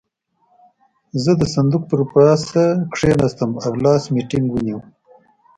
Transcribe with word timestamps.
زه 1.23 1.31
د 1.41 1.43
صندوق 1.55 1.83
پر 1.89 2.01
پاسه 2.11 2.63
کېناستم 2.95 3.51
او 3.65 3.71
لاس 3.83 4.03
مې 4.13 4.21
ټينګ 4.29 4.47
ونيو. 4.51 4.79